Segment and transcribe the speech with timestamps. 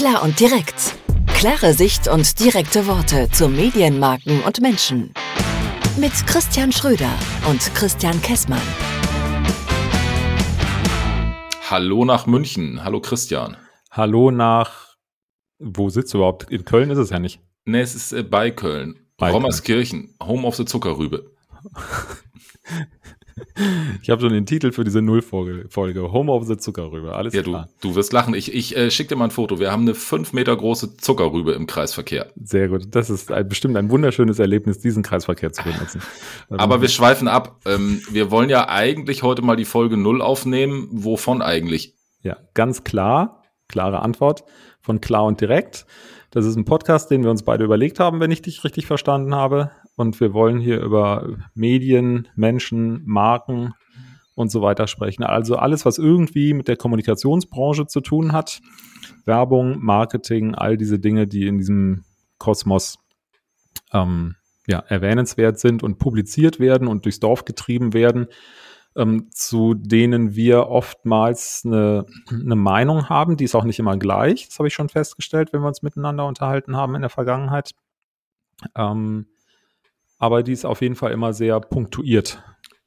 [0.00, 0.96] Klar und direkt.
[1.26, 5.12] Klare Sicht und direkte Worte zu Medienmarken und Menschen.
[5.98, 7.12] Mit Christian Schröder
[7.46, 8.62] und Christian Kessmann.
[11.68, 12.82] Hallo nach München.
[12.82, 13.58] Hallo Christian.
[13.90, 14.96] Hallo nach.
[15.58, 16.50] Wo sitzt du überhaupt?
[16.50, 17.42] In Köln ist es ja nicht.
[17.66, 19.00] Nee, es ist äh, bei Köln.
[19.18, 21.30] Bei Rommerskirchen, Home of the Zuckerrübe.
[24.02, 26.12] Ich habe schon den Titel für diese Nullfolge.
[26.12, 27.14] Home of the Zuckerrübe.
[27.14, 27.68] Alles Ja, du, klar.
[27.80, 28.34] du wirst lachen.
[28.34, 29.58] Ich, ich äh, schick dir mal ein Foto.
[29.58, 32.32] Wir haben eine fünf Meter große Zuckerrübe im Kreisverkehr.
[32.42, 32.86] Sehr gut.
[32.90, 36.00] Das ist ein, bestimmt ein wunderschönes Erlebnis, diesen Kreisverkehr zu benutzen.
[36.50, 37.60] Aber wir schweifen ab.
[37.66, 40.88] Ähm, wir wollen ja eigentlich heute mal die Folge null aufnehmen.
[40.92, 41.94] Wovon eigentlich?
[42.22, 43.42] Ja, ganz klar.
[43.68, 44.44] Klare Antwort
[44.80, 45.86] von Klar und Direkt.
[46.32, 49.34] Das ist ein Podcast, den wir uns beide überlegt haben, wenn ich dich richtig verstanden
[49.34, 49.72] habe.
[50.00, 53.74] Und wir wollen hier über Medien, Menschen, Marken
[54.34, 55.24] und so weiter sprechen.
[55.24, 58.62] Also alles, was irgendwie mit der Kommunikationsbranche zu tun hat.
[59.26, 62.04] Werbung, Marketing, all diese Dinge, die in diesem
[62.38, 62.98] Kosmos
[63.92, 68.28] ähm, ja, erwähnenswert sind und publiziert werden und durchs Dorf getrieben werden,
[68.96, 73.36] ähm, zu denen wir oftmals eine, eine Meinung haben.
[73.36, 74.48] Die ist auch nicht immer gleich.
[74.48, 77.72] Das habe ich schon festgestellt, wenn wir uns miteinander unterhalten haben in der Vergangenheit.
[78.74, 79.26] Ähm,
[80.20, 82.40] aber die ist auf jeden Fall immer sehr punktuiert.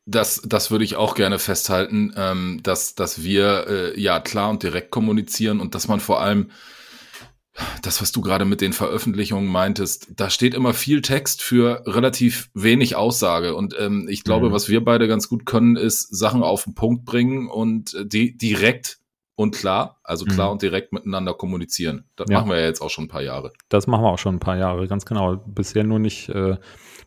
[0.05, 4.63] Das, das würde ich auch gerne festhalten, ähm, dass, dass wir äh, ja klar und
[4.63, 6.51] direkt kommunizieren und dass man vor allem
[7.83, 12.49] das, was du gerade mit den Veröffentlichungen meintest, da steht immer viel Text für relativ
[12.55, 13.55] wenig Aussage.
[13.55, 14.53] Und ähm, ich glaube, Mhm.
[14.53, 18.35] was wir beide ganz gut können, ist Sachen auf den Punkt bringen und äh, die
[18.37, 18.97] direkt
[19.35, 20.51] und klar, also klar Mhm.
[20.53, 22.05] und direkt miteinander kommunizieren.
[22.15, 22.39] Das Ja.
[22.39, 23.51] machen wir ja jetzt auch schon ein paar Jahre.
[23.69, 25.37] Das machen wir auch schon ein paar Jahre, ganz genau.
[25.47, 26.57] Bisher nur nicht äh,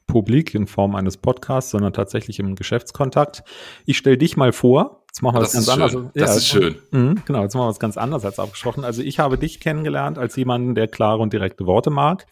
[0.07, 3.43] publik in Form eines Podcasts, sondern tatsächlich im Geschäftskontakt.
[3.87, 5.05] Ich stelle dich mal vor.
[5.09, 5.93] Jetzt machen wir Das ganz anders.
[5.93, 6.11] schön.
[6.15, 6.77] Das ist schön.
[6.91, 8.85] Mhm, genau, jetzt machen wir was ganz anderes als abgesprochen.
[8.85, 12.27] Also ich habe dich kennengelernt als jemanden, der klare und direkte Worte mag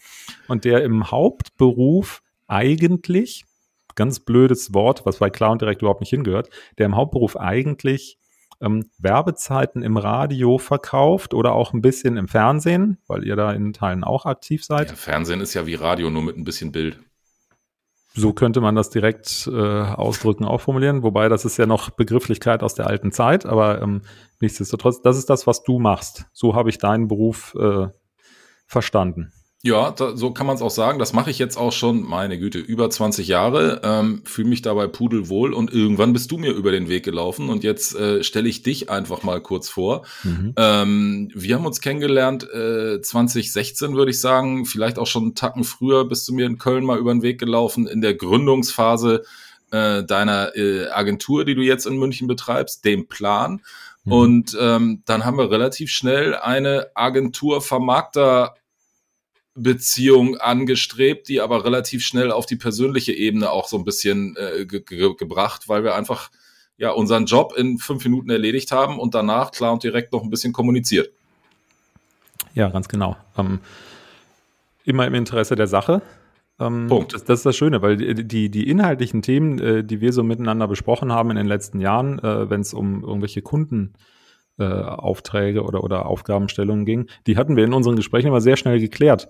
[0.49, 3.45] und der im Hauptberuf eigentlich,
[3.95, 8.19] ganz blödes Wort, was bei klar und direkt überhaupt nicht hingehört, der im Hauptberuf eigentlich
[8.61, 13.73] ähm, Werbezeiten im Radio verkauft oder auch ein bisschen im Fernsehen, weil ihr da in
[13.73, 14.91] Teilen auch aktiv seid.
[14.91, 16.99] Ja, Fernsehen ist ja wie Radio, nur mit ein bisschen Bild.
[18.17, 21.03] So könnte man das direkt äh, ausdrücken, auch formulieren.
[21.03, 24.03] Wobei das ist ja noch Begrifflichkeit aus der alten Zeit, aber ähm,
[24.41, 26.27] nichtsdestotrotz, das ist das, was du machst.
[26.33, 27.89] So habe ich deinen Beruf äh,
[28.67, 29.33] verstanden.
[29.67, 30.99] Ja, da, so kann man es auch sagen.
[30.99, 33.81] Das mache ich jetzt auch schon, meine Güte, über 20 Jahre.
[33.83, 37.65] Ähm, Fühle mich dabei pudelwohl und irgendwann bist du mir über den Weg gelaufen und
[37.65, 40.05] jetzt äh, stelle ich dich einfach mal kurz vor.
[40.23, 40.53] Mhm.
[40.59, 45.65] Ähm, wir haben uns kennengelernt äh, 2016, würde ich sagen, vielleicht auch schon einen Tacken
[45.65, 49.25] früher bist du mir in Köln mal über den Weg gelaufen in der Gründungsphase
[49.71, 53.63] äh, deiner äh, Agentur, die du jetzt in München betreibst, dem Plan.
[54.05, 54.13] Mhm.
[54.13, 58.57] Und ähm, dann haben wir relativ schnell eine Agentur-Vermarkter
[59.55, 64.67] Beziehung angestrebt, die aber relativ schnell auf die persönliche Ebene auch so ein bisschen äh,
[64.67, 66.31] ge ge gebracht, weil wir einfach
[66.77, 70.31] ja unseren Job in fünf Minuten erledigt haben und danach klar und direkt noch ein
[70.31, 71.11] bisschen kommuniziert.
[72.55, 73.17] Ja, ganz genau.
[73.37, 73.61] Ähm,
[74.85, 76.03] immer im Interesse der Sache.
[76.61, 77.15] Ähm, Punkt.
[77.15, 80.69] Das, das ist das Schöne, weil die, die, inhaltlichen Themen, äh, die wir so miteinander
[80.69, 83.99] besprochen haben in den letzten Jahren, äh, wenn es um irgendwelche Kundenaufträge
[84.59, 88.79] äh, Aufträge oder, oder Aufgabenstellungen ging, die hatten wir in unseren Gesprächen immer sehr schnell
[88.79, 89.29] geklärt.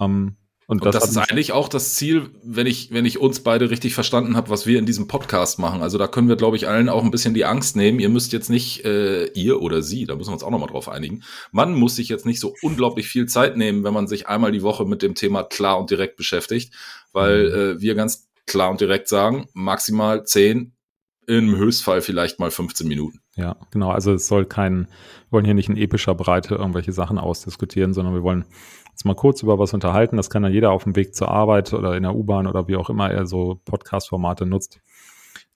[0.00, 3.40] Ähm, und Und das, hat ist eigentlich auch das Ziel, wenn ich, wenn ich uns
[3.40, 5.82] beide richtig verstanden habe, was wir in diesem Podcast machen.
[5.82, 8.00] Also da können wir, glaube ich, allen auch ein bisschen die Angst nehmen.
[8.00, 10.88] Ihr müsst jetzt nicht, äh, ihr oder sie, da müssen wir uns auch nochmal drauf
[10.88, 11.22] einigen.
[11.52, 14.62] Man muss sich jetzt nicht so unglaublich viel Zeit nehmen, wenn man sich einmal die
[14.62, 16.72] Woche mit dem Thema klar und direkt beschäftigt,
[17.12, 20.73] weil äh, wir ganz klar und direkt sagen, maximal 10,
[21.26, 23.20] im Höchstfall vielleicht mal 15 Minuten.
[23.36, 23.90] Ja, genau.
[23.90, 28.14] Also es soll kein, wir wollen hier nicht in epischer Breite irgendwelche Sachen ausdiskutieren, sondern
[28.14, 28.44] wir wollen
[28.92, 30.16] uns mal kurz über was unterhalten.
[30.16, 32.76] Das kann dann jeder auf dem Weg zur Arbeit oder in der U-Bahn oder wie
[32.76, 34.80] auch immer er so Podcast-Formate nutzt,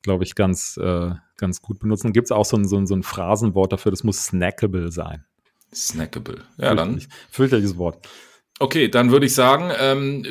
[0.03, 2.13] glaube ich, ganz, äh, ganz gut benutzen.
[2.13, 5.25] Gibt es auch so ein, so, ein, so ein Phrasenwort dafür, das muss snackable sein.
[5.75, 6.43] Snackable.
[6.57, 6.99] Ja, dann.
[6.99, 8.09] Fürchterlich- Fürchterliches Wort.
[8.61, 10.25] Okay, dann würde ich sagen, ähm,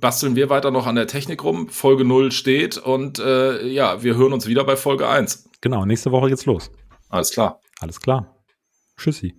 [0.00, 1.68] basteln wir weiter noch an der Technik rum.
[1.68, 5.48] Folge 0 steht und äh, ja, wir hören uns wieder bei Folge 1.
[5.60, 6.70] Genau, nächste Woche geht's los.
[7.08, 7.60] Alles klar.
[7.80, 8.36] Alles klar.
[8.98, 9.34] Tschüssi.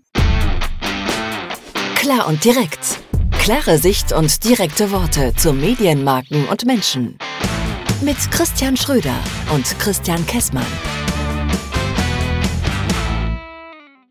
[1.96, 3.00] Klar und direkt.
[3.40, 7.18] Klare Sicht und direkte Worte zu Medienmarken und Menschen.
[8.02, 9.16] Mit Christian Schröder
[9.54, 10.66] und Christian Kessmann.